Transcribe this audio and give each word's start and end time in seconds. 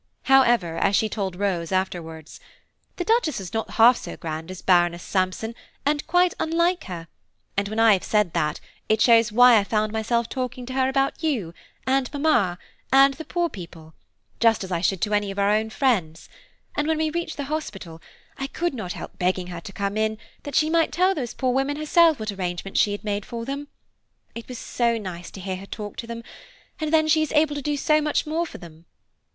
However, 0.23 0.79
as 0.79 0.95
she 0.95 1.07
told 1.07 1.35
Rose 1.35 1.71
afterwards, 1.71 2.39
"the 2.95 3.03
Duchess 3.03 3.37
was 3.37 3.53
not 3.53 3.69
half 3.69 3.95
so 3.97 4.17
grand 4.17 4.49
as 4.49 4.63
Baroness 4.63 5.03
Sampson, 5.03 5.53
and 5.85 6.07
quite 6.07 6.33
unlike 6.39 6.85
her; 6.85 7.07
and 7.55 7.67
when 7.67 7.77
I 7.79 7.93
have 7.93 8.03
said 8.03 8.33
that, 8.33 8.59
it 8.89 8.99
shows 8.99 9.31
why 9.31 9.57
I 9.59 9.63
found 9.63 9.91
myself 9.93 10.27
talking 10.27 10.65
to 10.65 10.73
her 10.73 10.89
about 10.89 11.21
you, 11.21 11.53
and 11.85 12.11
mamma, 12.11 12.57
and 12.91 13.13
the 13.13 13.23
poor 13.23 13.47
people; 13.47 13.93
just 14.39 14.63
as 14.63 14.71
I 14.71 14.81
should 14.81 15.01
to 15.01 15.13
any 15.13 15.29
of 15.29 15.37
our 15.37 15.51
own 15.51 15.69
friends; 15.69 16.27
and 16.75 16.87
when 16.87 16.97
we 16.97 17.11
reached 17.11 17.37
the 17.37 17.43
hospital, 17.43 18.01
I 18.39 18.47
could 18.47 18.73
not 18.73 18.93
help 18.93 19.19
begging 19.19 19.47
her 19.53 19.61
to 19.61 19.71
come 19.71 19.97
in, 19.97 20.17
that 20.41 20.55
she 20.55 20.67
might 20.71 20.91
tell 20.91 21.13
those 21.13 21.35
poor 21.35 21.53
women 21.53 21.75
herself 21.77 22.19
what 22.19 22.31
arrangements 22.31 22.79
she 22.79 22.91
had 22.91 23.03
made 23.03 23.23
for 23.23 23.45
them. 23.45 23.67
It 24.33 24.47
was 24.47 24.57
so 24.57 24.97
nice 24.97 25.29
to 25.29 25.41
hear 25.41 25.57
her 25.57 25.67
talk 25.67 25.95
to 25.97 26.07
them, 26.07 26.23
and 26.79 26.91
then 26.91 27.07
she 27.07 27.21
is 27.21 27.31
able 27.33 27.53
to 27.53 27.61
do 27.61 27.77
so 27.77 28.01
much 28.01 28.23
for 28.23 28.57
them. 28.57 28.85